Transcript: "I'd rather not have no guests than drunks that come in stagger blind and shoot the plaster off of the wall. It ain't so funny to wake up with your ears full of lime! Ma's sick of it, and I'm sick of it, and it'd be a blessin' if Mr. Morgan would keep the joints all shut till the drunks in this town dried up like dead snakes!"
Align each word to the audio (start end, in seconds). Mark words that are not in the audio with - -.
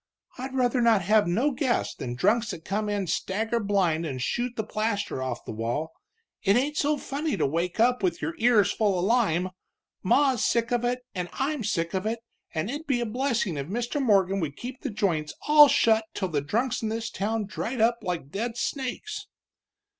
"I'd 0.39 0.55
rather 0.55 0.81
not 0.81 1.03
have 1.03 1.27
no 1.27 1.51
guests 1.51 1.93
than 1.93 2.15
drunks 2.15 2.49
that 2.49 2.65
come 2.65 2.89
in 2.89 3.05
stagger 3.05 3.59
blind 3.59 4.03
and 4.03 4.19
shoot 4.19 4.55
the 4.55 4.63
plaster 4.63 5.21
off 5.21 5.41
of 5.41 5.45
the 5.45 5.51
wall. 5.51 5.91
It 6.41 6.55
ain't 6.55 6.75
so 6.75 6.97
funny 6.97 7.37
to 7.37 7.45
wake 7.45 7.79
up 7.79 8.01
with 8.01 8.19
your 8.19 8.33
ears 8.39 8.71
full 8.71 8.97
of 8.97 9.05
lime! 9.05 9.49
Ma's 10.01 10.43
sick 10.43 10.71
of 10.71 10.83
it, 10.83 11.03
and 11.13 11.29
I'm 11.33 11.63
sick 11.63 11.93
of 11.93 12.07
it, 12.07 12.21
and 12.51 12.67
it'd 12.71 12.87
be 12.87 12.99
a 12.99 13.05
blessin' 13.05 13.57
if 13.57 13.67
Mr. 13.67 14.01
Morgan 14.01 14.39
would 14.39 14.57
keep 14.57 14.81
the 14.81 14.89
joints 14.89 15.35
all 15.47 15.67
shut 15.67 16.05
till 16.15 16.29
the 16.29 16.41
drunks 16.41 16.81
in 16.81 16.89
this 16.89 17.11
town 17.11 17.45
dried 17.45 17.79
up 17.79 17.97
like 18.01 18.31
dead 18.31 18.57
snakes!" 18.57 19.27